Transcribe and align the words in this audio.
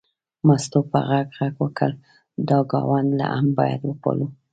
مستو 0.47 0.79
په 0.91 0.99
غږ 1.09 1.27
غږ 1.37 1.53
وکړ 1.63 1.91
دا 2.49 2.57
ګاونډ 2.71 3.19
هم 3.35 3.47
باید 3.59 3.81
وپالو. 3.85 4.27